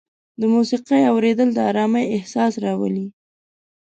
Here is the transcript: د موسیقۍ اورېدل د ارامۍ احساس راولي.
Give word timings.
د 0.39 0.41
موسیقۍ 0.53 1.01
اورېدل 1.13 1.49
د 1.53 1.59
ارامۍ 1.69 2.05
احساس 2.15 2.53
راولي. 2.63 3.07